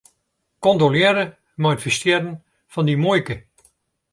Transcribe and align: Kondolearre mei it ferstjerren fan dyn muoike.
Kondolearre 0.63 1.25
mei 1.61 1.73
it 1.75 1.83
ferstjerren 1.83 2.35
fan 2.71 2.87
dyn 2.87 3.01
muoike. 3.03 3.35